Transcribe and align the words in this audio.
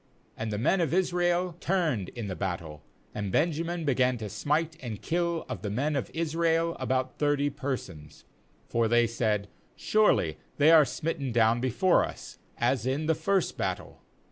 —^And 0.39 0.49
the 0.49 0.57
men 0.57 0.81
of 0.81 0.95
Israel 0.95 1.55
turned 1.59 2.09
in 2.09 2.25
the 2.27 2.35
battle, 2.35 2.81
and 3.13 3.31
Benjamin 3.31 3.85
began 3.85 4.17
to 4.17 4.29
smite 4.29 4.75
and 4.81 4.99
kill 4.99 5.45
of 5.47 5.61
the 5.61 5.69
men 5.69 5.95
of 5.95 6.09
Israel 6.11 6.75
about 6.79 7.19
thirty 7.19 7.51
persons; 7.51 8.25
for 8.67 8.87
they 8.87 9.05
said: 9.05 9.47
'Surely 9.75 10.39
they 10.57 10.71
are 10.71 10.85
smitten 10.85 11.31
down 11.31 11.61
before 11.61 12.03
us, 12.03 12.39
as 12.57 12.87
in 12.87 13.05
the 13.05 13.13
first 13.13 13.57
battle.' 13.59 14.01